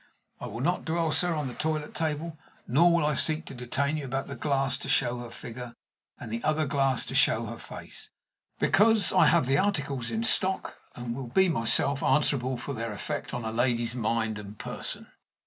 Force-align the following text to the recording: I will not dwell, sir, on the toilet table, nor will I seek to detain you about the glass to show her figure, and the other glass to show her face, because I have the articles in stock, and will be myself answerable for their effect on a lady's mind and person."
I 0.39 0.47
will 0.47 0.61
not 0.61 0.83
dwell, 0.83 1.11
sir, 1.11 1.35
on 1.35 1.47
the 1.47 1.53
toilet 1.53 1.93
table, 1.93 2.35
nor 2.67 2.91
will 2.91 3.05
I 3.05 3.13
seek 3.13 3.45
to 3.45 3.53
detain 3.53 3.97
you 3.97 4.05
about 4.05 4.25
the 4.25 4.35
glass 4.35 4.75
to 4.79 4.89
show 4.89 5.19
her 5.19 5.29
figure, 5.29 5.75
and 6.19 6.33
the 6.33 6.43
other 6.43 6.65
glass 6.65 7.05
to 7.05 7.13
show 7.13 7.45
her 7.45 7.59
face, 7.59 8.09
because 8.57 9.13
I 9.13 9.27
have 9.27 9.45
the 9.45 9.59
articles 9.59 10.09
in 10.09 10.23
stock, 10.23 10.73
and 10.95 11.15
will 11.15 11.27
be 11.27 11.49
myself 11.49 12.01
answerable 12.01 12.57
for 12.57 12.73
their 12.73 12.93
effect 12.93 13.31
on 13.31 13.45
a 13.45 13.51
lady's 13.51 13.93
mind 13.93 14.39
and 14.39 14.57
person." 14.57 15.05